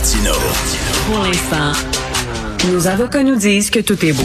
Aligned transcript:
Martino. 0.00 0.32
Pour 1.08 1.22
l'instant, 1.22 1.72
nos 2.72 2.86
avocats 2.86 3.22
nous 3.22 3.36
disent 3.36 3.68
que 3.68 3.80
tout 3.80 4.02
est 4.02 4.14
beau. 4.14 4.24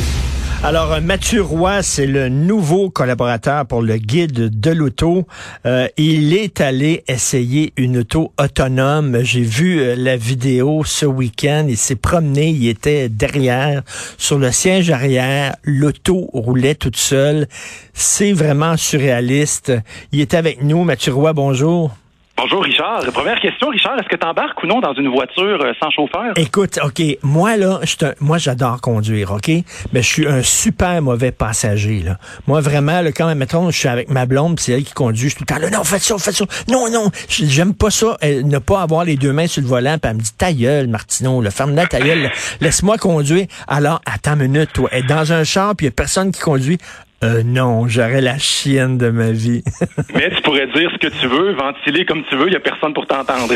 Alors, 0.63 0.93
euh, 0.93 1.01
Mathieu 1.01 1.41
Roy, 1.41 1.83
c'est 1.83 2.05
le 2.05 2.29
nouveau 2.29 2.89
collaborateur 2.89 3.65
pour 3.65 3.81
le 3.81 3.97
guide 3.97 4.57
de 4.57 4.71
l'auto. 4.71 5.27
Euh, 5.65 5.89
il 5.97 6.33
est 6.33 6.61
allé 6.61 7.03
essayer 7.09 7.73
une 7.75 7.97
auto 7.97 8.31
autonome. 8.39 9.19
J'ai 9.23 9.41
vu 9.41 9.81
euh, 9.81 9.95
la 9.97 10.15
vidéo 10.15 10.85
ce 10.85 11.05
week-end. 11.05 11.65
Il 11.67 11.75
s'est 11.75 11.97
promené, 11.97 12.51
il 12.51 12.69
était 12.69 13.09
derrière, 13.09 13.83
sur 14.17 14.39
le 14.39 14.53
siège 14.53 14.91
arrière. 14.91 15.57
L'auto 15.65 16.29
roulait 16.31 16.75
toute 16.75 16.95
seule. 16.95 17.47
C'est 17.93 18.31
vraiment 18.31 18.77
surréaliste. 18.77 19.73
Il 20.13 20.21
est 20.21 20.35
avec 20.35 20.63
nous. 20.63 20.85
Mathieu 20.85 21.13
Roy, 21.13 21.33
bonjour. 21.33 21.91
Bonjour 22.37 22.63
Richard. 22.63 23.01
Première 23.13 23.39
question, 23.39 23.69
Richard, 23.69 23.97
est-ce 23.97 24.09
que 24.09 24.17
tu 24.17 24.25
ou 24.25 24.67
non 24.67 24.81
dans 24.81 24.93
une 24.93 25.07
voiture 25.07 25.57
euh, 25.61 25.71
sans 25.79 25.89
chauffeur? 25.89 26.33
Écoute, 26.35 26.79
OK, 26.83 27.01
moi 27.23 27.55
là, 27.55 27.79
je 27.83 27.95
moi 28.19 28.37
j'adore 28.37 28.81
conduire, 28.81 29.31
OK? 29.31 29.49
Mais 29.93 30.01
je 30.01 30.07
suis 30.07 30.27
un 30.27 30.43
super 30.43 31.01
mauvais 31.01 31.31
passager, 31.31 32.01
là. 32.01 32.17
Moi 32.45 32.59
vraiment, 32.59 32.99
là, 32.99 33.13
quand 33.13 33.27
même, 33.27 33.37
mettons, 33.37 33.71
je 33.71 33.77
suis 33.77 33.87
avec 33.87 34.09
ma 34.09 34.25
blonde, 34.25 34.59
c'est 34.59 34.73
elle 34.73 34.83
qui 34.83 34.93
conduit, 34.93 35.29
je 35.29 35.35
suis 35.35 35.45
tout 35.45 35.45
le 35.49 35.55
temps 35.55 35.61
là, 35.61 35.69
non, 35.69 35.85
faites 35.85 36.01
ça, 36.01 36.17
faites 36.17 36.35
ça. 36.35 36.45
Non, 36.67 36.89
non, 36.91 37.09
j'aime 37.29 37.73
pas 37.73 37.89
ça, 37.89 38.17
ne 38.21 38.57
pas 38.57 38.81
avoir 38.81 39.05
les 39.05 39.15
deux 39.15 39.31
mains 39.31 39.47
sur 39.47 39.61
le 39.61 39.69
volant, 39.69 39.97
puis 39.97 40.11
elle 40.11 40.17
me 40.17 40.21
dit, 40.21 40.33
ta 40.37 40.51
gueule, 40.51 40.87
Martineau, 40.87 41.41
le 41.41 41.49
ferme-la 41.51 41.87
ta 41.87 42.01
gueule, 42.01 42.29
laisse-moi 42.59 42.97
conduire. 42.97 43.47
Alors, 43.69 44.01
attends 44.05 44.33
une 44.33 44.51
minute, 44.51 44.73
toi, 44.73 44.89
être 44.91 45.07
dans 45.07 45.31
un 45.31 45.45
char, 45.45 45.73
puis 45.75 45.85
y 45.85 45.89
a 45.89 45.91
personne 45.91 46.33
qui 46.33 46.41
conduit. 46.41 46.79
Euh, 47.23 47.43
non, 47.43 47.87
j'aurais 47.87 48.21
la 48.21 48.37
chienne 48.37 48.97
de 48.97 49.09
ma 49.09 49.31
vie. 49.31 49.63
Mais 50.13 50.29
tu 50.29 50.41
pourrais 50.41 50.67
dire 50.67 50.91
ce 50.91 50.97
que 50.97 51.07
tu 51.07 51.27
veux, 51.27 51.53
ventiler 51.53 52.05
comme 52.05 52.23
tu 52.29 52.35
veux, 52.35 52.47
il 52.47 52.51
n'y 52.51 52.55
a 52.57 52.59
personne 52.59 52.93
pour 52.93 53.07
t'entendre. 53.07 53.53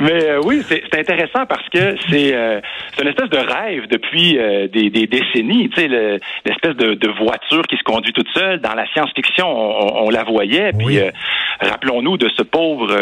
Mais 0.00 0.24
euh, 0.24 0.40
oui, 0.44 0.62
c'est 0.68 0.98
intéressant 0.98 1.46
parce 1.46 1.66
que 1.70 1.96
c'est 2.10 2.34
euh, 2.34 2.60
une 3.00 3.08
espèce 3.08 3.30
de 3.30 3.38
rêve 3.38 3.88
depuis 3.88 4.38
euh, 4.38 4.68
des, 4.68 4.90
des, 4.90 5.06
décennies. 5.06 5.70
Tu 5.70 5.80
sais, 5.80 5.88
l'espèce 5.88 6.76
de, 6.76 6.94
de, 6.94 7.08
voiture 7.08 7.62
qui 7.66 7.76
se 7.76 7.82
conduit 7.82 8.12
toute 8.12 8.28
seule. 8.34 8.60
Dans 8.60 8.74
la 8.74 8.86
science-fiction, 8.92 9.48
on, 9.48 10.06
on, 10.06 10.10
la 10.10 10.22
voyait. 10.24 10.72
Puis 10.72 10.98
rappelons-nous 11.60 12.16
de 12.16 12.28
ce 12.36 12.42
pauvre 12.42 12.94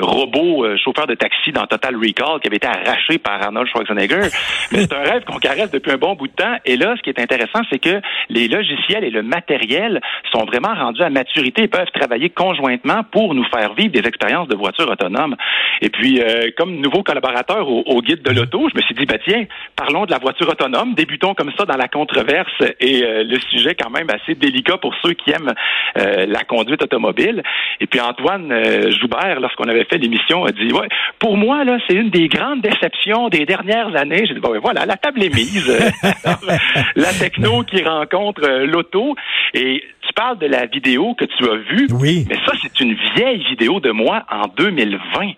robot 0.00 0.76
chauffeur 0.76 1.06
de 1.06 1.14
taxi 1.14 1.52
dans 1.52 1.66
Total 1.66 1.94
Recall 1.96 2.40
qui 2.40 2.48
avait 2.48 2.56
été 2.56 2.66
arraché 2.66 3.18
par 3.18 3.42
Arnold 3.42 3.68
Schwarzenegger. 3.68 4.28
Mais 4.72 4.80
c'est 4.80 4.92
un 4.92 5.02
rêve 5.02 5.24
qu'on 5.24 5.38
caresse 5.38 5.70
depuis 5.70 5.92
un 5.92 5.96
bon 5.96 6.14
bout 6.14 6.28
de 6.28 6.32
temps. 6.32 6.56
Et 6.64 6.76
là, 6.76 6.94
ce 6.96 7.02
qui 7.02 7.10
est 7.10 7.20
intéressant, 7.20 7.60
c'est 7.70 7.78
que 7.78 8.00
les 8.28 8.48
logiciels 8.48 9.04
et 9.04 9.10
le 9.10 9.22
matériel 9.22 10.00
sont 10.32 10.44
vraiment 10.44 10.74
rendus 10.74 11.02
à 11.02 11.10
maturité 11.10 11.64
et 11.64 11.68
peuvent 11.68 11.90
travailler 11.94 12.30
conjointement 12.30 13.02
pour 13.10 13.34
nous 13.34 13.44
faire 13.44 13.74
vivre 13.74 13.92
des 13.92 14.06
expériences 14.06 14.48
de 14.48 14.56
voitures 14.56 14.90
autonomes. 14.90 15.36
Et 15.80 15.90
puis, 15.90 16.20
euh, 16.20 16.50
comme 16.56 16.76
nouveau 16.76 17.02
collaborateur 17.02 17.68
au, 17.68 18.02
guide 18.02 18.22
de 18.22 18.30
l'auto, 18.30 18.68
je 18.70 18.76
me 18.76 18.82
suis 18.82 18.94
dit, 18.94 19.06
bah 19.06 19.18
tiens, 19.24 19.44
parlons 19.76 20.06
de 20.06 20.10
la 20.10 20.18
voiture 20.18 20.48
autonome, 20.48 20.94
débutons 20.94 21.34
comme 21.34 21.52
ça 21.56 21.64
dans 21.64 21.76
la 21.76 21.88
controverse 21.88 22.52
et 22.80 23.02
euh, 23.02 23.24
le 23.24 23.38
sujet 23.40 23.74
quand 23.74 23.90
même 23.90 24.08
assez 24.10 24.34
délicat 24.34 24.78
pour 24.78 24.94
ceux 25.02 25.12
qui 25.12 25.30
aiment 25.30 25.52
euh, 25.98 26.26
la 26.26 26.44
conduite 26.44 26.82
automobile. 26.82 27.42
Et 27.80 27.86
puis 27.86 28.00
Antoine 28.02 28.90
Joubert, 29.00 29.40
lorsqu'on 29.40 29.64
avait 29.64 29.84
fait 29.84 29.98
l'émission, 29.98 30.44
a 30.44 30.52
dit, 30.52 30.72
ouais, 30.72 30.88
pour 31.18 31.36
moi 31.36 31.64
là, 31.64 31.78
c'est 31.88 31.94
une 31.94 32.10
des 32.10 32.28
grandes 32.28 32.60
déceptions 32.60 33.28
des 33.28 33.46
dernières 33.46 33.94
années. 33.96 34.26
J'ai 34.26 34.34
dit, 34.34 34.40
bon, 34.40 34.52
ben, 34.52 34.60
voilà, 34.60 34.86
la 34.86 34.96
table 34.96 35.22
est 35.22 35.34
mise. 35.34 35.70
la 36.96 37.12
techno 37.12 37.62
qui 37.62 37.82
rencontre 37.82 38.12
contre 38.12 38.44
euh, 38.44 38.66
l'auto. 38.66 39.14
Et 39.54 39.82
tu 40.02 40.12
parles 40.14 40.38
de 40.38 40.46
la 40.46 40.66
vidéo 40.66 41.14
que 41.14 41.24
tu 41.24 41.44
as 41.44 41.56
vue. 41.56 41.88
Oui. 41.92 42.26
Mais 42.28 42.36
ça, 42.46 42.52
c'est 42.62 42.80
une 42.80 42.94
vieille 43.14 43.44
vidéo 43.44 43.80
de 43.80 43.90
moi 43.90 44.24
en 44.30 44.48
2020. 44.56 45.32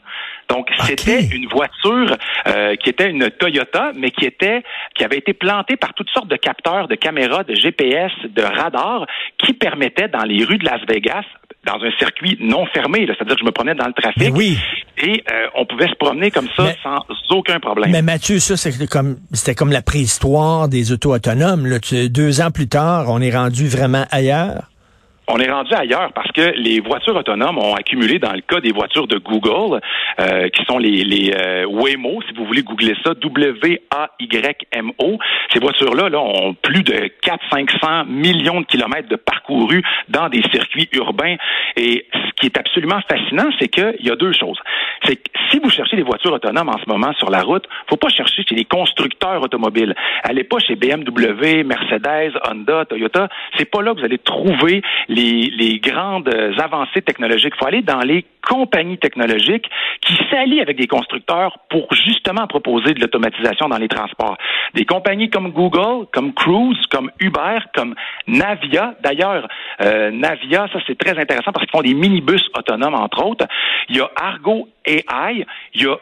Donc 0.51 0.69
c'était 0.83 1.25
une 1.25 1.49
voiture 1.49 2.17
euh, 2.47 2.77
qui 2.77 2.91
était 2.91 3.09
une 3.09 3.31
Toyota, 3.31 3.93
mais 3.97 4.11
qui 4.11 4.27
était 4.27 4.63
qui 4.95 5.03
avait 5.03 5.17
été 5.17 5.33
plantée 5.33 5.77
par 5.77 5.95
toutes 5.95 6.11
sortes 6.11 6.29
de 6.29 6.37
capteurs, 6.37 6.87
de 6.87 6.97
caméras, 6.97 7.45
de 7.45 7.55
GPS, 7.55 8.13
de 8.25 8.43
radars, 8.43 9.07
qui 9.39 9.55
permettaient 9.55 10.09
dans 10.09 10.25
les 10.25 10.45
rues 10.45 10.59
de 10.59 10.67
Las 10.67 10.83
Vegas 10.87 11.25
dans 11.67 11.83
un 11.83 11.91
circuit 11.99 12.37
non 12.41 12.67
fermé, 12.67 13.07
c'est-à-dire 13.07 13.35
que 13.35 13.41
je 13.41 13.45
me 13.45 13.53
promenais 13.53 13.75
dans 13.75 13.87
le 13.87 13.93
trafic 13.93 14.35
oui. 14.35 14.59
et 14.99 15.25
euh, 15.31 15.47
on 15.55 15.67
pouvait 15.67 15.89
se 15.89 15.95
promener 15.95 16.31
comme 16.31 16.49
ça 16.57 16.75
sans 16.83 16.99
aucun 17.31 17.59
problème. 17.61 17.91
Mais 17.91 18.03
Mathieu, 18.03 18.39
ça 18.39 18.57
c'était 18.57 18.87
comme 18.87 19.17
c'était 19.33 19.55
comme 19.55 19.73
la 19.73 19.83
préhistoire 19.83 20.69
des 20.69 20.93
autos 20.93 21.15
autonomes. 21.15 21.67
Là. 21.67 21.79
Deux 22.09 22.41
ans 22.41 22.51
plus 22.51 22.69
tard, 22.69 23.07
on 23.09 23.21
est 23.21 23.35
rendu 23.35 23.69
vraiment 23.69 24.05
ailleurs. 24.11 24.71
On 25.27 25.39
est 25.39 25.51
rendu 25.51 25.73
ailleurs 25.73 26.13
parce 26.13 26.31
que 26.33 26.53
les 26.57 26.81
voitures 26.81 27.17
autonomes 27.17 27.57
ont 27.59 27.75
accumulé, 27.75 28.19
dans 28.19 28.33
le 28.33 28.43
cas 28.43 28.61
des 28.61 28.73
voitures 28.73 29.07
de 29.07 29.17
Google, 29.17 29.81
euh, 30.21 30.49
qui 30.51 30.63
sont 30.67 30.77
les, 30.77 31.03
les 31.03 31.33
euh, 31.35 31.65
Waymo, 31.65 32.21
si 32.29 32.35
vous 32.35 32.45
voulez 32.45 32.63
googler 32.63 32.95
ça, 33.03 33.15
W-A-Y-M-O. 33.15 33.59
Ces 35.51 35.61
voitures-là 35.61 36.11
là, 36.11 36.21
ont 36.21 36.53
plus 36.55 36.83
de 36.83 37.11
400-500 37.25 38.07
millions 38.07 38.61
de 38.61 38.67
kilomètres 38.67 39.09
de 39.09 39.17
parcourus 39.17 39.83
dans 40.09 40.29
des 40.29 40.43
circuits 40.53 40.91
urbains. 40.93 41.37
Et 41.77 42.07
ce 42.13 42.31
qui 42.37 42.47
est 42.47 42.59
absolument 42.59 43.01
fascinant, 43.09 43.49
c'est 43.59 43.69
qu'il 43.69 43.97
y 44.01 44.11
a 44.11 44.17
deux 44.17 44.33
choses. 44.33 44.59
C'est 45.05 45.17
que 45.17 45.31
si 45.51 45.59
vous 45.59 45.71
cherchez 45.71 45.97
des 45.97 46.03
voitures 46.03 46.33
autonomes 46.33 46.69
en 46.69 46.79
ce 46.79 46.89
moment 46.89 47.13
sur 47.15 47.31
la 47.31 47.43
route, 47.43 47.65
faut 47.89 47.97
pas 47.97 48.09
chercher 48.09 48.43
chez 48.49 48.55
les 48.55 48.65
constructeurs 48.65 49.43
automobiles. 49.43 49.95
Allez 50.23 50.45
pas 50.45 50.59
chez 50.59 50.77
BMW, 50.77 51.65
Mercedes, 51.65 52.33
Honda, 52.49 52.85
Toyota. 52.87 53.29
C'est 53.57 53.71
pas 53.71 53.83
là 53.83 53.93
que 53.93 54.01
vous 54.01 54.05
allez 54.05 54.19
trouver 54.19 54.83
les, 55.09 55.81
grandes 55.83 56.31
avancées 56.59 57.03
technologiques. 57.03 57.55
Faut 57.59 57.67
aller 57.67 57.83
dans 57.83 58.01
les 58.01 58.25
compagnies 58.47 58.99
technologiques 58.99 59.69
qui 60.01 60.17
s'allient 60.31 60.61
avec 60.61 60.77
des 60.77 60.87
constructeurs 60.87 61.59
pour 61.69 61.93
justement 61.93 62.47
proposer 62.47 62.95
de 62.95 63.01
l'automatisation 63.01 63.69
dans 63.69 63.79
les 63.79 63.89
transports. 63.89 64.37
Des 64.75 64.85
compagnies 64.85 65.31
comme 65.31 65.51
Google, 65.51 66.07
comme 66.13 66.33
Cruise, 66.35 66.79
comme 66.91 67.11
Uber, 67.21 67.59
comme 67.75 67.95
Navia. 68.27 68.95
D'ailleurs, 69.03 69.49
euh, 69.83 70.11
Navia, 70.11 70.67
ça 70.73 70.79
c'est 70.87 70.99
très 70.99 71.19
intéressant 71.19 71.53
parce 71.53 71.67
qu'ils 71.67 71.77
font 71.77 71.83
des 71.83 71.95
minibus 71.95 72.43
autonomes, 72.57 72.95
entre 72.95 73.25
autres. 73.25 73.47
Il 73.89 73.97
y 73.97 74.01
a 74.01 74.11
Argo 74.17 74.69
AI, 74.87 75.47
il 75.75 75.83
y 75.83 75.87
a 75.87 75.99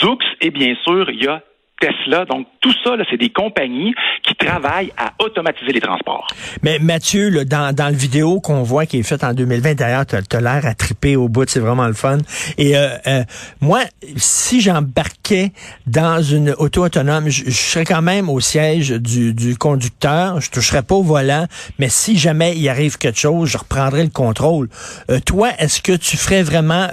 Zoox 0.00 0.24
et 0.40 0.50
bien 0.50 0.74
sûr, 0.82 1.10
il 1.10 1.22
y 1.22 1.26
a 1.26 1.42
Tesla. 1.84 2.24
Donc, 2.24 2.46
tout 2.60 2.72
ça, 2.82 2.92
c'est 3.10 3.16
des 3.16 3.30
compagnies 3.30 3.94
qui 4.22 4.34
travaillent 4.34 4.92
à 4.96 5.12
automatiser 5.22 5.72
les 5.72 5.80
transports. 5.80 6.26
Mais 6.62 6.78
Mathieu, 6.78 7.44
dans, 7.44 7.74
dans 7.74 7.88
le 7.88 7.96
vidéo 7.96 8.40
qu'on 8.40 8.62
voit 8.62 8.86
qui 8.86 8.98
est 8.98 9.02
faite 9.02 9.24
en 9.24 9.34
2020, 9.34 9.74
d'ailleurs, 9.74 10.06
tu 10.06 10.16
as, 10.16 10.40
l'air 10.40 10.64
à 10.64 10.74
triper 10.74 11.16
au 11.16 11.28
bout, 11.28 11.48
c'est 11.48 11.60
vraiment 11.60 11.86
le 11.86 11.92
fun. 11.92 12.18
Et 12.56 12.76
euh, 12.76 12.88
euh, 13.06 13.22
moi, 13.60 13.80
si 14.16 14.60
j'embarquais 14.60 15.52
dans 15.86 16.22
une 16.22 16.54
auto 16.58 16.84
autonome, 16.84 17.28
je, 17.28 17.50
serais 17.50 17.84
quand 17.84 18.02
même 18.02 18.28
au 18.28 18.40
siège 18.40 18.90
du, 18.90 19.34
du 19.34 19.56
conducteur, 19.56 20.40
je 20.40 20.50
toucherais 20.50 20.82
pas 20.82 20.94
au 20.94 21.02
volant, 21.02 21.46
mais 21.78 21.88
si 21.88 22.16
jamais 22.16 22.56
il 22.56 22.68
arrive 22.68 22.98
quelque 22.98 23.18
chose, 23.18 23.50
je 23.50 23.58
reprendrais 23.58 24.04
le 24.04 24.10
contrôle. 24.10 24.68
Euh, 25.10 25.20
toi, 25.20 25.50
est-ce 25.58 25.82
que 25.82 25.92
tu 25.92 26.16
ferais 26.16 26.42
vraiment 26.42 26.88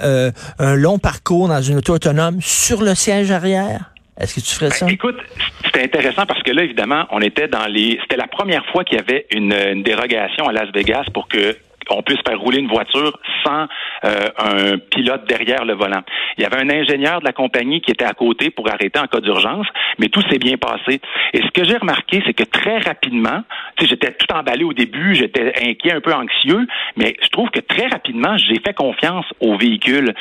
un 0.58 0.74
long 0.74 0.98
parcours 0.98 1.48
dans 1.48 1.62
une 1.62 1.78
auto 1.78 1.94
autonome 1.94 2.40
sur 2.40 2.82
le 2.82 2.94
siège 2.94 3.30
arrière? 3.30 3.91
Est-ce 4.20 4.34
que 4.34 4.40
tu 4.40 4.54
ferais 4.54 4.70
ça? 4.70 4.86
Ben, 4.86 4.92
écoute, 4.92 5.16
c'était 5.64 5.84
intéressant 5.84 6.26
parce 6.26 6.42
que 6.42 6.50
là, 6.50 6.62
évidemment, 6.62 7.06
on 7.10 7.20
était 7.20 7.48
dans 7.48 7.66
les. 7.66 7.98
C'était 8.02 8.16
la 8.16 8.26
première 8.26 8.64
fois 8.66 8.84
qu'il 8.84 8.98
y 8.98 9.00
avait 9.00 9.26
une, 9.30 9.82
dérogation 9.82 10.46
à 10.48 10.52
Las 10.52 10.70
Vegas 10.72 11.04
pour 11.14 11.28
que 11.28 11.56
on 11.90 12.02
puisse 12.02 12.20
faire 12.26 12.38
rouler 12.38 12.58
une 12.58 12.68
voiture 12.68 13.18
sans 13.44 13.66
euh, 14.04 14.28
un 14.38 14.78
pilote 14.78 15.26
derrière 15.26 15.64
le 15.64 15.74
volant. 15.74 16.02
Il 16.36 16.42
y 16.42 16.46
avait 16.46 16.58
un 16.58 16.70
ingénieur 16.70 17.20
de 17.20 17.24
la 17.24 17.32
compagnie 17.32 17.80
qui 17.80 17.90
était 17.90 18.04
à 18.04 18.12
côté 18.12 18.50
pour 18.50 18.68
arrêter 18.68 18.98
en 18.98 19.06
cas 19.06 19.20
d'urgence, 19.20 19.66
mais 19.98 20.08
tout 20.08 20.22
s'est 20.30 20.38
bien 20.38 20.56
passé. 20.56 21.00
Et 21.32 21.38
ce 21.38 21.50
que 21.50 21.64
j'ai 21.64 21.76
remarqué, 21.76 22.22
c'est 22.26 22.34
que 22.34 22.44
très 22.44 22.78
rapidement, 22.78 23.42
j'étais 23.80 24.12
tout 24.12 24.32
emballé 24.34 24.64
au 24.64 24.72
début, 24.72 25.14
j'étais 25.14 25.52
inquiet, 25.62 25.92
un 25.92 26.00
peu 26.00 26.12
anxieux, 26.12 26.66
mais 26.96 27.14
je 27.22 27.28
trouve 27.28 27.50
que 27.50 27.60
très 27.60 27.86
rapidement, 27.86 28.36
j'ai 28.36 28.60
fait 28.64 28.74
confiance 28.74 29.26
au 29.40 29.56
véhicule. 29.56 30.14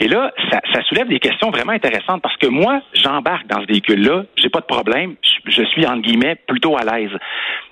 Et 0.00 0.08
là, 0.08 0.32
ça, 0.50 0.60
soulève 0.88 1.08
des 1.08 1.18
questions 1.18 1.50
vraiment 1.50 1.72
intéressantes 1.72 2.22
parce 2.22 2.36
que 2.36 2.46
moi, 2.46 2.80
j'embarque 2.94 3.46
dans 3.46 3.60
ce 3.60 3.66
véhicule-là, 3.66 4.24
j'ai 4.36 4.48
pas 4.48 4.60
de 4.60 4.66
problème, 4.66 5.16
je 5.46 5.62
suis 5.64 5.86
en 5.86 5.98
guillemets 5.98 6.36
plutôt 6.46 6.76
à 6.76 6.84
l'aise. 6.84 7.10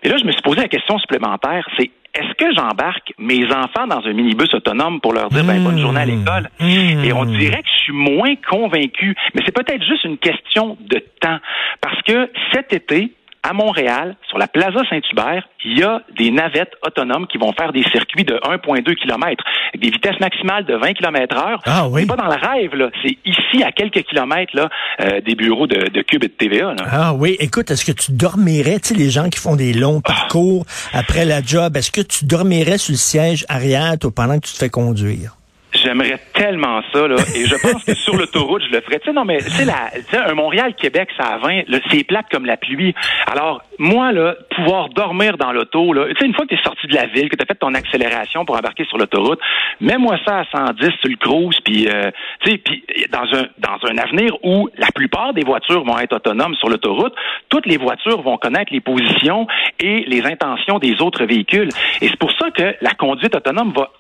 Et 0.03 0.09
là, 0.09 0.17
je 0.19 0.25
me 0.25 0.33
suis 0.33 0.43
posé 0.43 0.61
la 0.61 0.69
question 0.69 0.99
supplémentaire, 0.99 1.67
c'est 1.79 1.91
est-ce 2.17 2.35
que 2.35 2.55
j'embarque 2.55 3.13
mes 3.19 3.45
enfants 3.47 3.87
dans 3.87 4.01
un 4.07 4.13
minibus 4.13 4.53
autonome 4.55 5.01
pour 5.01 5.13
leur 5.13 5.29
dire 5.29 5.45
ben, 5.45 5.63
bonne 5.63 5.79
journée 5.79 6.01
à 6.01 6.07
mmh. 6.07 6.11
l'école? 6.11 6.51
Mmh. 6.61 7.05
Et 7.05 7.13
on 7.13 7.25
dirait 7.27 7.63
que 7.63 7.69
je 7.69 7.83
suis 7.85 7.93
moins 7.93 8.35
convaincu. 8.49 9.15
Mais 9.35 9.43
c'est 9.45 9.55
peut-être 9.55 9.85
juste 9.85 10.05
une 10.05 10.19
question 10.19 10.79
de 10.81 11.03
temps. 11.21 11.39
Parce 11.81 12.01
que 12.03 12.31
cet 12.53 12.73
été, 12.73 13.13
à 13.47 13.53
Montréal, 13.53 14.17
sur 14.29 14.39
la 14.39 14.49
Plaza 14.49 14.81
Saint-Hubert, 14.91 15.49
il 15.65 15.79
y 15.79 15.83
a 15.85 16.03
des 16.19 16.33
navettes 16.33 16.73
autonomes 16.85 17.29
qui 17.29 17.39
vont 17.39 17.53
faire 17.53 17.73
des 17.73 17.85
circuits 17.85 18.25
de 18.25 18.35
1,2 18.35 18.83
km 18.97 19.45
avec 19.69 19.81
des 19.81 19.91
vitesses 19.91 20.19
maximales 20.19 20.65
de 20.65 20.75
20 20.75 20.95
km 20.95 21.37
heure. 21.37 21.63
Ah 21.65 21.89
oui. 21.89 22.03
C'est 22.03 22.09
pas 22.09 22.17
dans 22.17 22.27
le 22.27 22.41
rêve, 22.41 22.75
là. 22.75 22.91
C'est 23.03 23.17
ici, 23.25 23.63
à 23.63 23.71
quelques 23.71 24.03
kilomètres, 24.03 24.55
là, 24.55 24.69
euh, 25.01 25.21
des 25.21 25.37
bureaux 25.37 25.69
de, 25.69 25.89
de 25.91 26.03
Cube 26.03 26.25
et 26.25 26.29
de 26.29 26.33
TVA, 26.33 26.75
là. 26.75 26.85
Ah 26.91 27.15
oui. 27.15 27.37
Écoute, 27.39 27.71
est-ce 27.71 27.85
que 27.85 27.93
tu 27.93 28.13
dormirais, 28.13 28.81
tu 28.81 28.89
sais, 28.89 28.95
les 28.95 29.11
gens 29.11 29.29
qui 29.29 29.39
font 29.39 29.55
des 29.55 29.73
longs 29.73 30.03
ah. 30.05 30.09
parcours 30.09 30.65
après 30.93 31.25
la 31.25 31.41
job, 31.41 31.77
est-ce 31.77 31.93
que 31.93 32.01
tu 32.01 32.25
dormirais 32.25 32.79
sur 32.79 32.93
le 32.93 32.99
siège 32.99 33.47
arrière, 33.49 33.97
toi, 34.01 34.11
pendant 34.15 34.41
que 34.41 34.47
tu 34.47 34.55
te 34.55 34.59
fais 34.59 34.71
conduire? 34.71 35.37
J'aimerais 35.83 36.19
tellement 36.35 36.81
ça, 36.93 37.07
là. 37.07 37.17
Et 37.35 37.47
je 37.47 37.55
pense 37.57 37.85
que 37.85 37.95
sur 37.95 38.17
l'autoroute, 38.17 38.63
je 38.69 38.75
le 38.75 38.81
ferais. 38.81 38.99
Tu 38.99 39.07
sais, 39.07 39.13
non, 39.13 39.25
mais, 39.25 39.39
tu 39.39 39.51
sais, 39.51 40.17
un 40.17 40.35
Montréal-Québec, 40.35 41.09
ça 41.19 41.35
a 41.35 41.39
20, 41.39 41.63
c'est 41.91 42.05
plate 42.05 42.27
comme 42.31 42.47
la 42.47 42.57
pluie. 42.57 42.95
Alors, 43.31 43.63
moi, 43.79 44.13
là, 44.13 44.35
pouvoir 44.55 44.89
dormir 44.91 45.37
dans 45.37 45.53
l'auto, 45.53 45.93
là, 45.93 46.07
tu 46.09 46.17
sais, 46.19 46.27
une 46.27 46.35
fois 46.35 46.47
que 46.47 46.55
tu 46.55 46.61
es 46.61 46.65
sorti 46.65 46.87
de 46.87 46.95
la 46.95 47.07
ville, 47.07 47.29
que 47.29 47.37
tu 47.37 47.43
as 47.43 47.47
fait 47.47 47.55
ton 47.55 47.75
accélération 47.75 48.45
pour 48.45 48.57
embarquer 48.57 48.85
sur 48.85 48.99
l'autoroute, 48.99 49.41
mets-moi 49.81 50.19
ça 50.25 50.41
à 50.41 50.45
110 50.45 50.91
sur 51.01 51.11
le 51.11 51.17
cruise, 51.17 51.59
puis, 51.65 51.89
euh, 51.89 52.11
tu 52.41 52.51
sais, 52.51 52.59
puis 52.59 52.85
dans 53.11 53.27
un, 53.39 53.47
dans 53.59 53.89
un 53.89 53.99
avenir 53.99 54.37
où 54.43 54.69
la 54.79 54.89
plupart 54.95 55.35
des 55.35 55.45
voitures 55.45 55.85
vont 55.85 55.99
être 55.99 56.15
autonomes 56.15 56.55
sur 56.57 56.69
l'autoroute, 56.69 57.15
toutes 57.49 57.67
les 57.67 57.77
voitures 57.77 58.23
vont 58.23 58.39
connaître 58.39 58.73
les 58.73 58.81
positions 58.81 59.47
et 59.81 60.05
les 60.07 60.25
intentions 60.25 60.79
des 60.79 61.01
autres 61.01 61.25
véhicules. 61.25 61.69
Et 62.01 62.09
c'est 62.09 62.19
pour 62.19 62.33
ça 62.33 62.51
que 62.51 62.75
la 62.81 62.93
conduite 62.93 63.35
autonome 63.35 63.73
va 63.73 63.91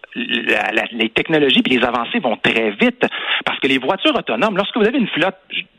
les 0.93 1.09
technologies 1.11 1.63
et 1.67 1.79
les 1.79 1.85
avancées 1.85 2.19
vont 2.19 2.37
très 2.37 2.71
vite. 2.71 3.05
Parce 3.45 3.59
que 3.61 3.69
les 3.69 3.79
voitures 3.79 4.17
autonomes, 4.17 4.57
lorsque 4.57 4.77
vous 4.77 4.87
avez 4.87 4.99
une 4.99 5.09
flotte, 5.09 5.37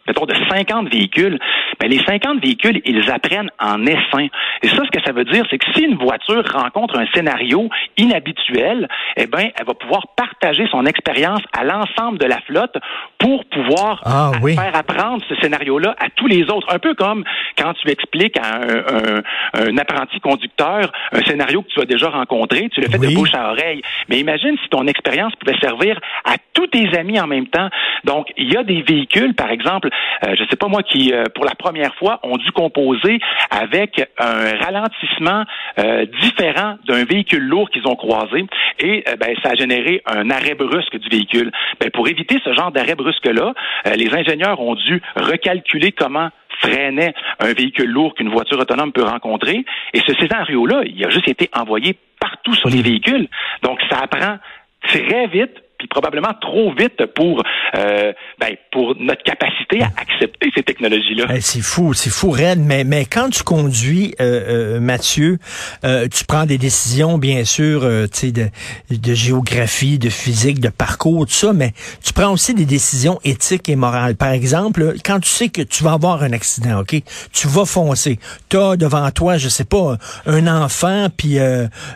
mettons, 0.08 0.26
de 0.26 0.34
50 0.50 0.90
véhicules, 0.90 1.40
ben, 1.80 1.90
les 1.90 2.00
50 2.00 2.42
véhicules, 2.42 2.82
ils 2.86 3.10
apprennent 3.12 3.52
en 3.60 3.86
essaim. 3.86 4.28
Et 4.64 4.68
ça, 4.68 4.84
ce 4.86 4.92
que 4.92 5.04
ça 5.06 5.12
veut 5.12 5.26
dire, 5.26 5.46
c'est 5.50 5.58
que 5.58 5.66
si 5.74 5.84
une 5.84 5.98
voiture 5.98 6.44
rencontre 6.52 6.98
un 6.98 7.06
scénario 7.14 7.70
inhabituel, 7.98 8.88
eh 9.16 9.28
ben, 9.28 9.50
elle 9.56 9.66
va 9.66 9.74
pouvoir 9.74 10.08
partager 10.16 10.68
son 10.72 10.86
expérience 10.86 11.42
à 11.58 11.64
l'ensemble 11.64 12.18
de 12.18 12.26
la 12.26 12.40
flotte 12.42 12.76
pour 13.18 13.46
pouvoir 13.46 14.02
ah, 14.06 14.32
faire 14.44 14.76
apprendre 14.76 15.24
ce 15.28 15.36
scénario-là 15.36 15.96
à 16.00 16.10
tous 16.16 16.28
les 16.28 16.44
autres. 16.50 16.68
Un 16.74 16.80
peu 16.80 16.94
comme 16.94 17.24
quand 17.58 17.74
tu 17.74 17.90
expliques 17.90 18.38
à 18.38 18.58
un, 18.58 19.22
un, 19.54 19.78
apprenti 19.78 20.20
conducteur 20.20 20.92
un 21.12 21.22
scénario 21.24 21.62
que 21.62 21.70
tu 21.70 21.82
as 21.82 21.86
déjà 21.86 22.10
rencontré, 22.10 22.70
tu 22.70 22.82
le 22.82 22.90
fais 22.90 22.98
de 22.98 23.14
bouche 23.14 23.34
à 23.34 23.52
oreille. 23.52 23.82
Mais 24.10 24.20
imagine 24.20 24.56
si 24.64 24.70
ton 24.70 24.88
expérience 24.88 25.34
pouvait 25.36 25.58
servir 25.60 26.00
à 26.26 26.36
tous 26.54 26.68
tes 26.68 26.98
amis 26.98 27.20
en 27.20 27.28
même 27.28 27.48
temps. 27.48 27.70
Donc, 28.04 28.28
il 28.38 28.52
y 28.52 28.58
a 28.58 28.64
des 28.64 28.82
véhicules, 28.82 29.36
par 29.36 29.52
exemple, 29.52 29.90
euh, 30.24 30.36
je 30.36 30.44
ne 30.44 30.48
sais 30.48 30.56
pas 30.56 30.68
moi, 30.68 30.84
qui, 30.84 31.14
euh, 31.14 31.24
pour 31.36 31.46
la 31.46 31.56
première 31.56 31.94
fois, 31.96 32.20
ont 32.24 32.38
dû 32.38 32.52
composer 32.52 33.20
avec 33.50 34.10
un 34.18 34.58
ralentissement 34.58 35.44
euh, 35.80 36.06
différent 36.22 36.76
d'un 36.88 37.06
véhicule 37.06 37.44
lourd 37.44 37.70
qu'ils 37.70 37.88
ont 37.88 37.96
croisé. 37.96 38.46
Et 38.80 39.04
ben, 39.20 39.36
ça 39.44 39.52
a 39.52 39.56
généré 39.56 40.02
un 40.06 40.30
arrêt 40.30 40.56
brusque 40.56 40.98
du 40.98 41.10
véhicule. 41.10 41.52
Ben, 41.80 41.90
pour 41.92 42.08
éviter 42.08 42.40
ce 42.44 42.54
genre 42.54 42.72
d'arrêt 42.72 42.96
brusque-là, 42.96 43.54
les 43.96 44.14
ingénieurs 44.14 44.60
ont 44.60 44.76
dû 44.76 45.02
recalculer 45.16 45.92
comment 45.92 46.30
freinait 46.60 47.14
un 47.40 47.54
véhicule 47.54 47.90
lourd 47.90 48.16
qu'une 48.16 48.30
voiture 48.30 48.60
autonome 48.60 48.92
peut 48.92 49.04
rencontrer. 49.04 49.66
Et 49.94 50.00
ce 50.00 50.14
scénario-là, 50.14 50.82
il 50.86 51.04
a 51.06 51.10
juste 51.10 51.28
été 51.28 51.50
envoyé 51.54 51.98
partout 52.20 52.56
sur 52.56 52.70
les 52.70 52.82
véhicules. 52.82 53.28
Donc, 53.64 53.80
ça 53.90 54.00
apprend 54.00 54.38
très 54.82 55.28
vite 55.28 55.64
puis 55.78 55.88
probablement 55.88 56.34
trop 56.42 56.74
vite 56.74 57.06
pour 57.16 57.44
euh, 57.76 58.14
ben, 58.40 58.56
pour 58.72 58.96
notre 59.00 59.24
capacité 59.24 59.82
à 59.82 59.92
accepter 59.98 60.52
ces 60.56 60.64
technologies-là. 60.64 61.28
c'est 61.40 61.62
fou, 61.62 61.94
c'est 61.94 62.10
fou, 62.10 62.32
Red. 62.32 62.60
Mais 62.60 62.84
mais 62.84 63.06
quand 63.06 63.30
tu 63.30 63.44
conduis, 63.44 64.16
euh, 64.20 64.78
euh, 64.78 64.80
Mathieu, 64.80 65.38
tu 65.84 66.26
prends 66.26 66.46
des 66.46 66.58
décisions, 66.58 67.18
bien 67.18 67.44
sûr, 67.44 67.82
tu 67.82 68.08
sais, 68.12 68.32
de, 68.32 68.48
de 68.92 69.14
géographie, 69.14 70.00
de 70.00 70.10
physique, 70.10 70.60
de 70.60 70.70
parcours, 70.70 71.26
tout 71.26 71.34
ça, 71.34 71.54
mais 71.54 71.74
tu 72.04 72.14
prends 72.14 72.32
aussi 72.32 72.54
des 72.54 72.66
décisions 72.66 73.20
éthiques 73.24 73.70
et 73.70 73.76
morales. 73.76 74.16
Par 74.16 74.30
exemple, 74.30 74.96
quand 75.06 75.20
tu 75.20 75.30
sais 75.30 75.50
que 75.50 75.62
tu 75.62 75.84
vas 75.84 75.94
avoir 75.94 76.24
un 76.24 76.34
accident, 76.34 76.82
ok, 76.82 77.02
tu 77.34 77.48
vas 77.48 77.66
foncer. 77.66 78.20
T'as 78.50 78.76
devant 78.76 79.10
toi, 79.12 79.38
je 79.38 79.50
sais 79.50 79.66
pas, 79.66 79.98
un 80.26 80.48
enfant, 80.48 81.08
puis 81.16 81.38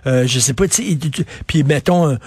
je 0.05 0.39
sais 0.39 0.53
pas, 0.53 0.65
puis 1.47 1.63
mettons 1.63 2.17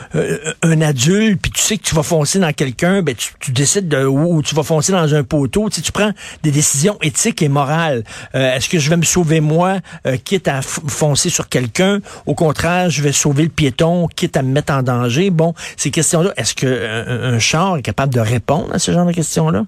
un 0.62 0.80
adulte 0.80 1.43
puis 1.44 1.50
tu 1.50 1.60
sais 1.60 1.76
que 1.76 1.82
tu 1.82 1.94
vas 1.94 2.02
foncer 2.02 2.38
dans 2.38 2.54
quelqu'un, 2.54 3.02
ben 3.02 3.14
tu, 3.14 3.52
décides 3.52 3.86
de 3.86 4.06
où 4.06 4.40
tu 4.40 4.54
vas 4.54 4.62
foncer 4.62 4.92
dans 4.92 5.14
un 5.14 5.24
poteau. 5.24 5.68
Tu, 5.68 5.82
tu 5.82 5.92
prends 5.92 6.10
des 6.42 6.50
décisions 6.50 6.96
éthiques 7.02 7.42
et 7.42 7.50
morales. 7.50 8.02
Euh, 8.34 8.54
est-ce 8.56 8.66
que 8.66 8.78
je 8.78 8.88
vais 8.88 8.96
me 8.96 9.02
sauver 9.02 9.40
moi, 9.40 9.80
euh, 10.06 10.16
quitte 10.16 10.48
à 10.48 10.62
foncer 10.62 11.28
sur 11.28 11.50
quelqu'un? 11.50 12.00
Au 12.24 12.34
contraire, 12.34 12.88
je 12.88 13.02
vais 13.02 13.12
sauver 13.12 13.42
le 13.42 13.50
piéton, 13.50 14.08
quitte 14.08 14.38
à 14.38 14.42
me 14.42 14.52
mettre 14.52 14.72
en 14.72 14.82
danger. 14.82 15.28
Bon, 15.28 15.52
ces 15.76 15.90
questions-là, 15.90 16.32
est-ce 16.38 16.54
que 16.54 17.34
un 17.34 17.38
char 17.38 17.76
est 17.76 17.82
capable 17.82 18.14
de 18.14 18.20
répondre 18.20 18.72
à 18.72 18.78
ce 18.78 18.90
genre 18.90 19.04
de 19.04 19.12
questions-là? 19.12 19.66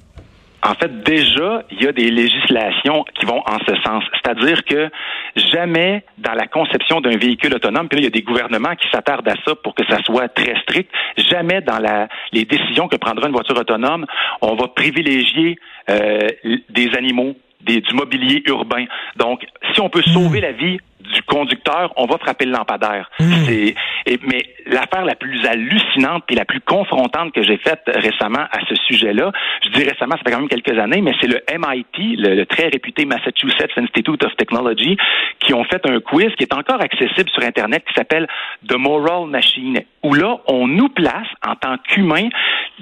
En 0.63 0.75
fait, 0.75 1.03
déjà, 1.03 1.63
il 1.71 1.83
y 1.83 1.87
a 1.87 1.93
des 1.93 2.11
législations 2.11 3.05
qui 3.15 3.27
vont 3.27 3.43
en 3.47 3.59
ce 3.67 3.75
sens. 3.83 4.05
C'est-à-dire 4.15 4.65
que 4.65 4.91
jamais 5.37 6.03
dans 6.19 6.33
la 6.33 6.47
conception 6.47 7.01
d'un 7.01 7.17
véhicule 7.17 7.55
autonome, 7.55 7.89
puis 7.89 7.99
là, 7.99 8.01
il 8.01 8.05
y 8.05 8.07
a 8.09 8.11
des 8.11 8.23
gouvernements 8.23 8.75
qui 8.75 8.89
s'attardent 8.91 9.29
à 9.29 9.35
ça 9.45 9.55
pour 9.55 9.75
que 9.75 9.85
ça 9.89 10.03
soit 10.05 10.29
très 10.29 10.59
strict, 10.63 10.91
jamais 11.17 11.61
dans 11.61 11.79
la, 11.79 12.09
les 12.33 12.45
décisions 12.45 12.89
que 12.89 12.97
prendra 12.97 13.27
une 13.29 13.33
voiture 13.33 13.57
autonome, 13.57 14.07
on 14.41 14.55
va 14.57 14.69
privilégier 14.69 15.59
euh, 15.91 16.31
des 16.71 16.91
animaux, 16.97 17.37
des, 17.61 17.81
du 17.81 17.95
mobilier 17.95 18.43
urbain. 18.47 18.87
Donc, 19.17 19.47
si 19.73 19.81
on 19.81 19.89
peut 19.89 20.03
sauver 20.03 20.41
la 20.41 20.53
vie 20.53 20.79
du 21.13 21.23
conducteur, 21.23 21.93
on 21.97 22.07
va 22.07 22.19
frapper 22.19 22.45
le 22.45 22.53
lampadaire. 22.53 23.11
Hmm. 23.19 23.33
C'est, 23.47 23.75
mais 24.23 24.43
l'affaire 24.67 25.05
la 25.05 25.15
plus 25.15 25.45
hallucinante 25.47 26.25
et 26.31 26.35
la 26.35 26.45
plus 26.45 26.61
confrontante 26.61 27.33
que 27.33 27.43
j'ai 27.43 27.57
faite 27.59 27.83
récemment 27.87 28.47
à 28.51 28.59
ce 28.69 28.75
sujet-là, 28.75 29.33
je 29.65 29.71
dis 29.71 29.85
récemment, 29.85 30.17
ça 30.17 30.23
fait 30.25 30.33
quand 30.33 30.41
même 30.41 30.49
quelques 30.49 30.79
années, 30.79 31.01
mais 31.01 31.13
c'est 31.21 31.29
le 31.29 31.41
MIT, 31.53 32.17
le, 32.17 32.45
très 32.45 32.69
réputé 32.69 33.05
Massachusetts 33.05 33.77
Institute 33.77 34.25
of 34.25 34.35
Technology, 34.37 34.97
qui 35.41 35.55
ont 35.55 35.65
fait 35.65 35.85
un 35.89 36.01
quiz 36.01 36.33
qui 36.37 36.45
est 36.45 36.55
encore 36.55 36.81
accessible 36.81 37.31
sur 37.31 37.43
Internet 37.43 37.85
qui 37.87 37.95
s'appelle 37.95 38.27
The 38.69 38.75
Moral 38.75 39.29
Machine, 39.29 39.81
où 40.03 40.15
là, 40.15 40.39
on 40.47 40.67
nous 40.69 40.89
place 40.89 41.29
en 41.47 41.55
tant 41.57 41.77
qu'humains 41.79 42.29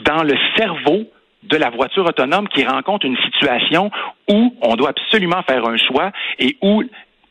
dans 0.05 0.23
le 0.23 0.35
cerveau 0.57 1.05
de 1.45 1.57
la 1.57 1.71
voiture 1.71 2.07
autonome 2.07 2.49
qui 2.49 2.65
rencontre 2.65 3.07
une 3.07 3.17
situation 3.19 3.91
où 4.29 4.55
on 4.63 4.77
doit 4.77 4.91
absolument 4.91 5.43
faire 5.43 5.67
un 5.67 5.77
choix 5.77 6.11
et 6.39 6.57
où 6.63 6.83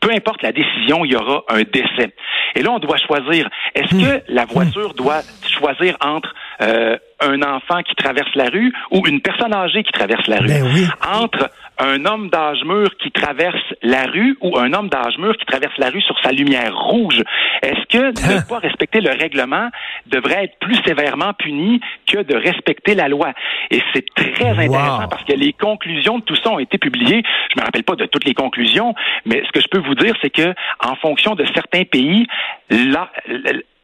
peu 0.04 0.14
importe 0.14 0.42
la 0.42 0.52
décision, 0.52 1.06
il 1.06 1.14
y 1.14 1.16
aura 1.16 1.44
un 1.50 1.62
décès. 1.62 2.14
Et 2.56 2.62
là, 2.62 2.72
on 2.72 2.80
doit 2.80 2.98
choisir. 2.98 3.50
Est-ce 3.74 3.92
que 3.92 4.18
hmm. 4.18 4.22
la 4.28 4.46
voiture 4.46 4.94
doit 4.94 5.22
choisir 5.48 5.96
entre 6.02 6.34
euh, 6.62 6.98
un 7.22 7.42
enfant 7.42 7.82
qui 7.84 7.96
traverse 7.96 8.30
la 8.36 8.50
rue 8.50 8.74
ou 8.92 9.08
une 9.08 9.22
personne 9.22 9.54
âgée 9.54 9.84
qui 9.84 9.92
traverse 9.92 10.28
la 10.28 10.38
rue? 10.38 10.48
Ben 10.48 10.64
oui. 10.74 10.88
Entre 11.10 11.50
un 11.80 12.06
homme 12.06 12.30
d'âge 12.30 12.64
mûr 12.66 12.96
qui 12.98 13.12
traverse 13.12 13.74
la 13.82 14.04
rue 14.06 14.38
ou 14.42 14.58
un 14.58 14.74
homme 14.74 14.90
d'âge 14.90 15.18
mûr 15.18 15.36
qui 15.38 15.46
traverse 15.46 15.78
la 15.78 15.90
rue 15.90 16.02
sur 16.02 16.18
sa 16.20 16.32
lumière 16.32 16.76
rouge. 16.76 17.22
Est-ce 17.62 17.86
que 17.88 18.08
ne 18.34 18.48
pas 18.48 18.60
respecter 18.60 19.02
le 19.02 19.12
règlement 19.12 19.70
devrait 20.08 20.46
être 20.46 20.58
plus 20.60 20.78
sévèrement 20.86 21.34
puni 21.34 21.82
que 22.08 22.22
de 22.22 22.36
respecter 22.36 22.96
la 22.96 23.08
loi? 23.08 23.34
Et 23.72 23.82
c'est 23.94 24.06
très 24.14 24.50
intéressant 24.50 25.08
parce 25.10 25.24
que 25.24 25.34
les 25.34 25.54
conclusions 25.54 26.20
de 26.20 26.24
tout 26.24 26.36
ça 26.36 26.52
ont 26.52 26.60
été 26.60 26.78
publiées. 26.78 27.24
Je 27.54 27.60
me 27.60 27.66
rappelle 27.66 27.84
pas 27.84 27.96
de 27.96 28.06
toutes 28.06 28.26
les 28.26 28.34
conclusions, 28.34 28.94
mais 29.26 29.44
ce 29.46 29.52
que 29.52 29.62
je 29.62 29.68
peux 29.68 29.80
vous 29.80 29.96
dire, 29.96 30.16
c'est 30.22 30.30
que 30.30 30.54
en 30.80 30.96
fonction 30.96 31.36
de 31.36 31.46
certains 31.54 31.84
pays, 31.84 32.28
là, 32.70 33.12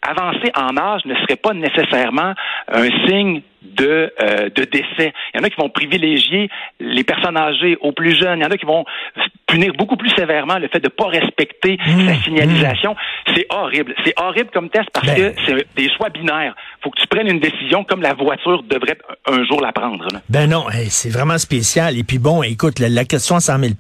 avancer 0.02 0.52
en 0.56 0.78
âge 0.78 1.06
ne 1.06 1.16
serait 1.16 1.36
pas 1.36 1.54
nécessairement 1.54 2.34
un 2.72 2.90
signe 3.06 3.42
de, 3.62 4.14
euh, 4.22 4.50
de 4.50 4.64
décès. 4.64 5.14
Il 5.34 5.38
y 5.38 5.40
en 5.40 5.44
a 5.44 5.50
qui 5.50 5.60
vont 5.60 5.70
privilégier 5.70 6.50
les 6.80 7.04
personnes 7.04 7.38
âgées 7.38 7.78
aux 7.82 7.92
plus 7.92 8.18
jeunes. 8.18 8.40
Il 8.40 8.44
y 8.44 8.46
en 8.46 8.52
a 8.52 8.58
qui 8.58 8.66
vont 8.66 8.86
punir 9.48 9.74
beaucoup 9.78 9.98
plus 9.98 10.10
sévèrement 10.12 10.58
le 10.58 10.68
fait 10.68 10.80
de 10.80 10.86
ne 10.86 10.90
pas 10.90 11.08
respecter 11.08 11.78
mmh, 11.86 12.06
la 12.08 12.16
signalisation. 12.16 12.94
Mmh. 12.94 13.34
C'est 13.36 13.46
horrible. 13.50 13.96
C'est 14.06 14.20
horrible 14.20 14.50
comme 14.54 14.70
test 14.70 14.90
parce 14.94 15.08
ben 15.08 15.34
que 15.34 15.42
c'est 15.46 15.76
des 15.76 15.90
choix 15.94 16.10
binaires. 16.10 16.56
Faut 16.82 16.92
que 16.92 17.00
tu 17.00 17.08
prennes 17.08 17.28
une 17.28 17.40
décision 17.40 17.84
comme 17.84 18.02
la 18.02 18.14
voiture 18.14 18.64
devrait 18.64 18.98
un 19.26 19.44
jour 19.46 19.62
la 19.62 19.72
prendre. 19.72 20.08
Ben 20.30 20.50
non, 20.50 20.66
c'est 20.90 21.10
vraiment 21.10 21.38
spécial. 21.38 21.98
Et 21.98 22.04
puis 22.04 22.20
bon, 22.20 22.44
écoute, 22.44 22.80
la, 22.80 23.06
question 23.06 23.36
à 23.36 23.40
100 23.40 23.60
000 23.60 23.74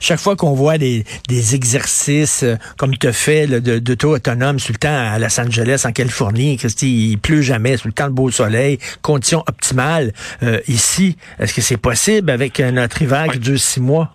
chaque 0.00 0.18
fois 0.18 0.36
qu'on 0.36 0.54
voit 0.54 0.78
des, 0.78 1.04
des 1.28 1.54
exercices 1.54 2.42
euh, 2.42 2.56
comme 2.76 2.96
tu 2.96 3.12
fais 3.12 3.46
de, 3.46 3.78
de 3.78 4.06
autonome 4.06 4.58
sur 4.58 4.72
le 4.72 4.78
temps 4.78 4.88
à 4.88 5.18
Los 5.18 5.40
Angeles, 5.40 5.84
en 5.86 5.92
Californie, 5.92 6.56
Christy, 6.56 7.10
il 7.10 7.18
pleut 7.18 7.42
jamais, 7.42 7.76
sur 7.76 7.88
le 7.88 7.92
temps 7.92 8.06
de 8.06 8.12
beau 8.12 8.30
soleil, 8.30 8.78
conditions 9.02 9.42
optimales. 9.46 10.12
Euh, 10.42 10.60
ici, 10.68 11.16
est-ce 11.38 11.54
que 11.54 11.60
c'est 11.60 11.76
possible 11.76 12.30
avec 12.30 12.60
notre 12.60 13.02
hiver 13.02 13.28
qui 13.32 13.38
dure 13.38 13.58
six 13.58 13.80
mois? 13.80 14.14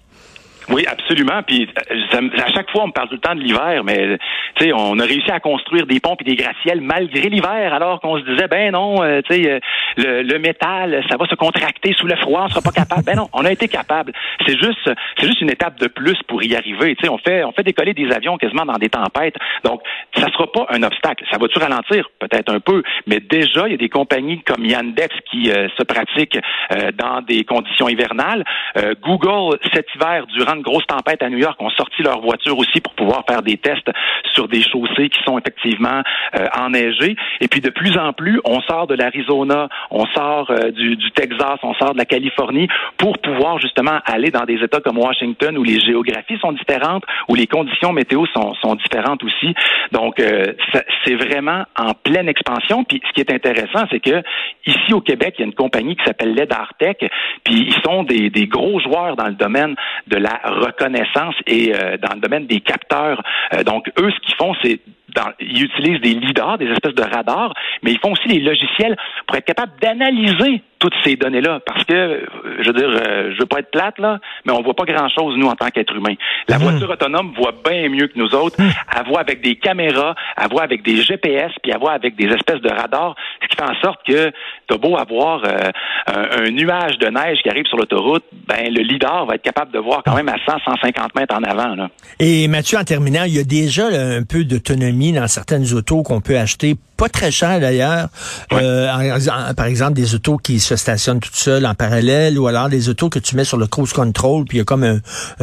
Oui, 0.69 0.86
absolument. 0.88 1.43
Puis 1.45 1.67
euh, 1.91 2.29
à 2.38 2.51
chaque 2.51 2.72
fois, 2.72 2.84
on 2.84 2.88
me 2.88 2.91
parle 2.91 3.10
tout 3.10 3.15
le 3.15 3.22
temps 3.22 3.36
de 3.36 3.41
l'hiver, 3.41 3.84
mais 3.84 4.17
tu 4.55 4.65
sais, 4.65 4.74
on 4.74 4.98
a 5.00 5.03
réussi 5.03 5.29
à 5.31 5.39
construire 5.39 5.86
des 5.86 6.00
ponts 6.00 6.15
et 6.19 6.24
des 6.24 6.36
gratte-ciels 6.36 6.81
malgré 6.81 7.29
l'hiver, 7.29 7.74
alors 7.74 8.00
qu'on 8.01 8.17
se 8.17 8.24
disait, 8.24 8.48
ben 8.48 8.72
non, 8.72 9.03
euh, 9.03 9.22
tu 9.22 9.36
sais, 9.36 9.51
euh, 9.51 9.60
le, 9.98 10.24
le, 10.24 10.39
métal, 10.39 11.03
ça 11.10 11.17
va 11.17 11.27
se 11.27 11.36
contracter 11.36 11.93
sous 11.93 12.07
le 12.07 12.15
froid, 12.15 12.43
on 12.45 12.50
sera 12.50 12.62
pas 12.62 12.72
capable. 12.72 13.03
ben 13.03 13.15
non, 13.15 13.27
on 13.34 13.45
a 13.45 13.51
été 13.51 13.67
capable. 13.67 14.12
C'est 14.45 14.57
juste, 14.57 14.89
c'est 15.17 15.27
juste 15.27 15.41
une 15.41 15.51
étape 15.51 15.79
de 15.79 15.88
plus 15.88 16.17
pour 16.27 16.43
y 16.43 16.55
arriver. 16.55 16.95
Tu 16.95 17.03
sais, 17.03 17.10
on 17.10 17.17
fait, 17.17 17.43
on 17.43 17.51
fait 17.51 17.63
décoller 17.63 17.93
des 17.93 18.12
avions 18.12 18.38
quasiment 18.38 18.65
dans 18.65 18.77
des 18.77 18.89
tempêtes. 18.89 19.36
Donc, 19.63 19.81
ça 20.15 20.27
sera 20.31 20.51
pas 20.51 20.65
un 20.69 20.81
obstacle. 20.84 21.25
Ça 21.31 21.38
va-tu 21.38 21.60
ralentir? 21.60 22.10
Peut-être 22.19 22.51
un 22.51 22.60
peu, 22.60 22.81
mais 23.07 23.19
déjà, 23.19 23.67
il 23.67 23.72
y 23.72 23.75
a 23.75 23.77
des 23.77 23.89
compagnies 23.89 24.41
comme 24.43 24.65
Yandex 24.65 25.15
qui 25.29 25.45
se 25.45 25.84
pratiquent 25.84 26.39
dans 26.95 27.22
des 27.22 27.43
conditions 27.43 27.89
hivernales. 27.89 28.43
Google 29.01 29.57
cet 29.74 29.88
hiver 29.95 30.25
durant 30.27 30.55
de 30.56 30.62
grosses 30.62 30.86
tempêtes 30.88 31.24
à 31.24 31.30
New 31.30 31.38
York 31.38 31.62
ont 31.62 31.70
sorti 31.72 32.04
leur 32.04 32.22
voiture 32.22 32.58
aussi 32.58 32.82
pour 32.82 32.94
pouvoir 32.94 33.24
faire 33.28 33.42
des 33.42 33.58
tests 33.58 33.90
sur 34.34 34.48
des 34.48 34.62
chaussées 34.62 35.10
qui 35.10 35.22
sont 35.24 35.38
effectivement 35.38 36.02
euh, 36.36 36.48
enneigées. 36.58 37.16
Et 37.42 37.48
puis 37.48 37.62
de 37.62 37.70
plus 37.70 37.98
en 37.98 38.14
plus, 38.14 38.40
on 38.46 38.62
sort 38.62 38.88
de 38.88 38.96
l'Arizona, 38.96 39.70
on 39.92 40.06
sort 40.08 40.52
euh, 40.52 40.72
du, 40.72 40.98
Texas, 41.12 41.60
on 41.64 41.74
sort 41.76 41.94
de 41.94 41.98
la 41.98 42.06
Californie 42.06 42.68
pour 42.98 43.18
pouvoir 43.20 43.60
justement 43.60 44.00
aller 44.06 44.32
dans 44.32 44.46
des 44.46 44.62
États 44.62 44.80
comme 44.80 44.98
Washington 44.98 45.58
où 45.58 45.64
les 45.64 45.80
géographies 45.80 46.38
sont 46.40 46.52
différentes, 46.52 47.04
où 47.30 47.36
les 47.36 47.48
conditions 47.48 47.94
météo 47.94 48.26
sont, 48.34 48.54
sont 48.56 48.76
différentes 48.76 49.24
aussi. 49.24 49.54
Donc 49.92 50.20
euh, 50.20 50.54
c'est 51.06 51.16
vraiment 51.16 51.64
en 51.78 51.94
pleine 51.94 52.30
expansion. 52.30 52.84
Puis 52.84 53.02
ce 53.08 53.14
qui 53.14 53.22
est 53.22 53.32
intéressant, 53.32 53.86
c'est 53.92 54.00
que 54.00 54.22
ici 54.66 54.94
au 54.94 55.02
Québec, 55.02 55.36
il 55.38 55.42
y 55.42 55.44
a 55.44 55.48
une 55.48 55.54
compagnie 55.54 55.96
qui 55.96 56.04
s'appelle 56.06 56.34
Ledartech, 56.34 57.00
puis 57.44 57.68
ils 57.68 57.82
sont 57.84 58.04
des, 58.04 58.30
gros 58.48 58.80
joueurs 58.80 59.16
dans 59.16 59.28
le 59.28 59.34
domaine 59.34 59.76
de 60.08 60.18
la 60.18 60.45
reconnaissance 60.50 61.36
et 61.48 61.74
euh, 61.74 61.98
dans 61.98 62.16
le 62.16 62.22
domaine 62.22 62.48
des 62.48 62.62
capteurs. 62.62 63.22
Euh, 63.54 63.64
donc 63.64 63.92
eux, 64.00 64.12
ce 64.12 64.20
qu'ils 64.20 64.36
font, 64.36 64.54
c'est 64.62 64.80
ils 65.39 65.63
utilisent 65.63 66.01
des 66.01 66.13
lidars, 66.13 66.57
des 66.57 66.67
espèces 66.67 66.95
de 66.95 67.03
radars, 67.03 67.53
mais 67.84 67.91
ils 67.91 68.00
font 68.00 68.12
aussi 68.12 68.27
des 68.27 68.39
logiciels 68.39 68.95
pour 69.27 69.38
être 69.38 69.45
capables 69.45 69.74
d'analyser 69.81 70.62
toutes 70.79 70.93
ces 71.03 71.15
données-là. 71.15 71.60
Parce 71.65 71.84
que, 71.86 71.93
euh, 71.93 72.25
je 72.60 72.67
veux 72.67 72.74
dire, 72.74 72.89
euh, 72.89 73.31
je 73.34 73.39
veux 73.39 73.45
pas 73.45 73.60
être 73.60 73.72
plate, 73.72 73.98
là, 73.98 74.19
mais 74.45 74.53
on 74.53 74.62
voit 74.62 74.74
pas 74.74 74.86
grand-chose, 74.86 75.36
nous, 75.38 75.48
en 75.48 75.55
tant 75.55 75.69
qu'être 75.69 75.95
humain. 75.95 76.13
La 76.48 76.57
mhm. 76.57 76.63
voiture 76.63 76.89
autonome 76.89 77.34
voit 77.36 77.53
bien 77.67 77.89
mieux 77.89 78.07
que 78.07 78.19
nous 78.19 78.36
autres. 78.36 78.62
Mhm. 78.62 78.72
Elle 78.98 79.07
voit 79.07 79.22
avec 79.22 79.41
des 79.41 79.55
caméras, 79.55 80.15
elle 80.38 80.50
voit 80.50 80.63
avec 80.63 80.84
des 80.84 80.98
GPS, 80.98 81.51
puis 81.63 81.72
elle 81.72 81.79
voit 81.79 81.93
avec 81.93 82.15
des 82.15 82.27
espèces 82.27 82.62
de 82.62 82.69
radars, 82.69 83.15
ce 83.41 83.48
qui 83.48 83.55
fait 83.55 83.69
en 83.69 83.81
sorte 83.81 84.05
que 84.05 84.31
t'as 84.67 84.77
beau 84.77 84.98
avoir 84.98 85.43
euh, 85.45 85.72
un, 86.07 86.51
nuage 86.51 86.98
de 87.00 87.07
neige 87.07 87.39
qui 87.41 87.50
arrive 87.50 87.65
sur 87.65 87.77
l'autoroute, 87.77 88.24
ben 88.48 88.74
le 88.74 88.81
lidar 88.81 89.25
va 89.25 89.36
être 89.36 89.43
capable 89.43 89.72
de 89.72 89.79
voir 89.79 90.01
quand 90.05 90.15
même 90.15 90.29
à 90.29 90.38
100, 90.45 90.60
150 90.65 91.15
mètres 91.15 91.36
en 91.36 91.43
avant. 91.43 91.75
Là. 91.75 91.89
Et 92.19 92.48
Mathieu, 92.48 92.77
en 92.77 92.84
terminant, 92.84 93.24
il 93.25 93.36
y 93.36 93.39
a 93.39 93.43
déjà 93.43 93.88
un 93.88 94.24
peu 94.24 94.43
d'autonomie 94.43 95.05
dans 95.12 95.28
certaines 95.28 95.72
autos 95.74 96.04
qu'on 96.04 96.22
peut 96.22 96.38
acheter, 96.38 96.76
pas 96.98 97.10
très 97.10 97.32
cher 97.32 97.60
d'ailleurs. 97.60 98.10
par 98.50 99.66
exemple, 99.66 99.94
des 99.94 100.16
autos 100.16 100.38
qui 100.38 100.60
se 100.60 100.76
stationnent 100.76 101.20
toutes 101.20 101.36
seules 101.36 101.66
en 101.66 101.76
parallèle 101.76 102.40
ou 102.40 102.48
alors 102.48 102.70
des 102.70 102.90
autos 102.90 103.10
que 103.10 103.20
tu 103.20 103.36
mets 103.36 103.44
sur 103.44 103.58
le 103.58 103.68
cruise 103.68 103.94
control, 103.94 104.46
puis 104.46 104.58
il 104.58 104.60
y 104.60 104.62
a 104.62 104.66
comme 104.66 104.84
un, 104.84 105.00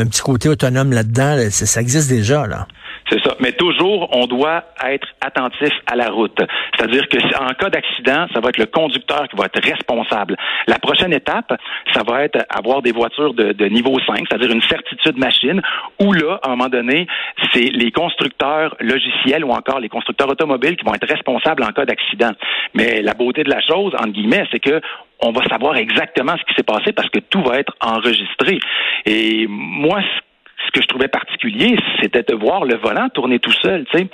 petit 0.07 0.23
côté 0.23 0.49
autonome 0.49 0.93
là-dedans. 0.93 1.37
Ça, 1.51 1.81
existe 1.81 2.09
déjà, 2.09 2.47
là. 2.47 2.67
C'est 3.13 3.23
ça. 3.23 3.37
Mais 3.41 3.53
toujours, 3.53 4.09
on 4.17 4.27
doit 4.27 4.65
être 4.87 5.07
attentif 5.21 5.71
à 5.87 5.97
la 5.97 6.09
route. 6.09 6.41
C'est-à-dire 6.75 7.07
que 7.09 7.19
en 7.39 7.53
cas 7.53 7.69
d'accident, 7.69 8.27
ça 8.33 8.41
va 8.41 8.49
être 8.49 8.57
le 8.57 8.65
conducteur 8.65 9.29
qui 9.29 9.37
va 9.37 9.47
être 9.47 9.63
responsable. 9.63 10.35
La 10.67 10.79
prochaine 10.79 11.13
étape, 11.13 11.53
ça 11.93 12.03
va 12.09 12.25
être 12.25 12.39
avoir 12.49 12.81
des 12.81 12.93
voitures 12.93 13.35
de, 13.35 13.67
niveau 13.67 13.99
5, 14.07 14.17
c'est-à-dire 14.29 14.51
une 14.51 14.63
certitude 14.63 15.19
machine, 15.19 15.61
où 16.01 16.15
là, 16.15 16.41
à 16.43 16.49
un 16.49 16.57
moment 16.57 16.71
donné, 16.71 17.07
c'est 17.53 17.71
les 17.71 17.91
constructeurs 17.91 18.75
logiciels 18.81 19.45
ou 19.45 19.51
encore 19.51 19.81
les 19.81 19.91
constructeurs 19.91 20.31
automobiles 20.31 20.77
qui 20.77 20.85
vont 20.87 20.95
être 20.95 21.09
responsables 21.09 21.63
en 21.65 21.73
cas 21.73 21.85
d'accident. 21.85 22.33
Mais 22.73 23.03
la 23.03 23.13
beauté 23.13 23.45
de 23.45 23.51
la 23.51 23.61
chose, 23.61 23.93
entre 23.95 24.13
guillemets, 24.13 24.47
c'est 24.51 24.61
que 24.61 24.81
on 25.21 25.33
va 25.33 25.45
savoir 25.49 25.77
exactement 25.77 26.33
ce 26.37 26.45
qui 26.45 26.55
s'est 26.55 26.65
passé 26.65 26.93
parce 26.93 27.11
que 27.11 27.21
tout 27.21 27.43
va 27.43 27.59
être 27.59 27.75
enregistré. 27.81 28.59
Et 29.05 29.47
moi, 29.49 30.01
ce 30.01 30.32
que 30.71 30.81
je 30.83 30.87
trouvais 30.87 31.09
particulier, 31.09 31.77
c'était 32.01 32.23
de 32.23 32.35
voir 32.35 32.65
le 32.65 32.77
volant 32.77 33.09
tourner 33.09 33.39
tout 33.39 33.53
seul. 33.53 33.85
Tu 33.91 33.99
sais. 33.99 34.09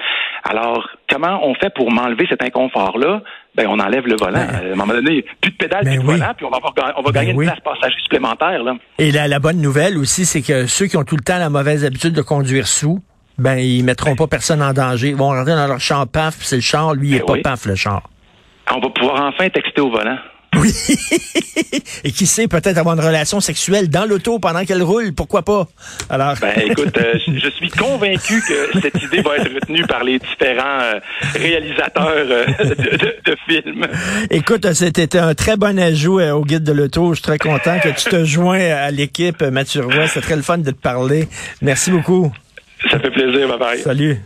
Alors, 0.44 0.88
comment 1.08 1.40
on 1.46 1.54
fait 1.54 1.72
pour 1.74 1.90
m'enlever 1.90 2.26
cet 2.28 2.42
inconfort-là? 2.42 3.22
Ben, 3.54 3.66
on 3.68 3.78
enlève 3.78 4.06
le 4.06 4.16
volant. 4.16 4.46
Ben, 4.46 4.70
à 4.70 4.72
un 4.72 4.76
moment 4.76 4.94
donné, 4.94 5.24
plus 5.40 5.50
de 5.50 5.56
pédale, 5.56 5.84
ben 5.84 5.98
plus 5.98 6.00
de 6.00 6.12
volant, 6.12 6.32
puis 6.36 6.46
on 6.46 6.50
va, 6.50 6.58
on 6.96 7.02
va 7.02 7.10
ben 7.10 7.20
gagner 7.20 7.32
une 7.32 7.42
place 7.42 7.60
passager 7.60 7.96
supplémentaire. 8.02 8.62
Là. 8.62 8.76
Et 8.98 9.10
la, 9.10 9.28
la 9.28 9.38
bonne 9.38 9.60
nouvelle 9.60 9.98
aussi, 9.98 10.24
c'est 10.24 10.42
que 10.42 10.66
ceux 10.66 10.86
qui 10.86 10.96
ont 10.96 11.04
tout 11.04 11.16
le 11.16 11.24
temps 11.24 11.38
la 11.38 11.50
mauvaise 11.50 11.84
habitude 11.84 12.14
de 12.14 12.22
conduire 12.22 12.66
sous, 12.66 13.00
ben, 13.36 13.56
ils 13.58 13.84
mettront 13.84 14.16
pas 14.16 14.26
personne 14.26 14.62
en 14.62 14.72
danger. 14.72 15.08
Ils 15.08 15.16
vont 15.16 15.28
rentrer 15.28 15.54
dans 15.54 15.66
leur 15.66 15.80
char 15.80 16.06
paf, 16.08 16.36
puis 16.36 16.46
c'est 16.46 16.56
le 16.56 16.62
char, 16.62 16.94
lui, 16.94 17.10
il 17.10 17.16
est 17.16 17.26
pas 17.26 17.36
paf, 17.42 17.66
le 17.66 17.74
char. 17.74 18.02
On 18.70 18.80
va 18.80 18.90
pouvoir 18.90 19.24
enfin 19.24 19.48
texter 19.48 19.80
au 19.80 19.90
volant. 19.90 20.18
Oui. 20.56 20.72
Et 22.04 22.12
qui 22.12 22.26
sait, 22.26 22.48
peut-être 22.48 22.78
avoir 22.78 22.94
une 22.94 23.04
relation 23.04 23.40
sexuelle 23.40 23.88
dans 23.88 24.04
l'auto 24.04 24.38
pendant 24.38 24.64
qu'elle 24.64 24.82
roule, 24.82 25.12
pourquoi 25.12 25.42
pas? 25.42 25.66
Alors. 26.08 26.34
Ben, 26.40 26.54
écoute, 26.64 26.96
euh, 26.98 27.18
je 27.26 27.48
suis 27.50 27.70
convaincu 27.70 28.42
que 28.42 28.80
cette 28.80 29.02
idée 29.02 29.20
va 29.20 29.36
être 29.36 29.52
retenue 29.52 29.84
par 29.86 30.04
les 30.04 30.18
différents 30.18 30.80
euh, 30.80 31.00
réalisateurs 31.34 32.26
euh, 32.30 32.46
de, 33.24 33.36
films. 33.46 33.86
Écoute, 34.30 34.72
c'était 34.72 35.16
un 35.18 35.34
très 35.34 35.56
bon 35.56 35.78
ajout 35.78 36.20
au 36.20 36.44
guide 36.44 36.64
de 36.64 36.72
l'auto. 36.72 37.10
Je 37.10 37.16
suis 37.16 37.22
très 37.22 37.38
content 37.38 37.78
que 37.80 37.88
tu 37.88 38.08
te 38.08 38.24
joins 38.24 38.60
à 38.60 38.90
l'équipe, 38.90 39.42
Mathieu 39.42 39.84
Roy. 39.84 40.06
C'est 40.08 40.20
très 40.20 40.36
le 40.36 40.42
fun 40.42 40.58
de 40.58 40.70
te 40.70 40.80
parler. 40.80 41.28
Merci 41.62 41.90
beaucoup. 41.90 42.32
Ça 42.90 42.98
fait 42.98 43.10
plaisir, 43.10 43.48
bye 43.48 43.58
bye. 43.58 43.78
Salut. 43.80 44.18